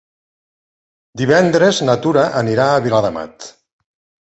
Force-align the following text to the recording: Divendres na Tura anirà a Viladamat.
Divendres 1.21 1.83
na 1.91 1.97
Tura 2.07 2.25
anirà 2.41 2.67
a 2.79 2.83
Viladamat. 2.89 3.49